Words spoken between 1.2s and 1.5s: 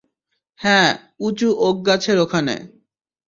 উঁচু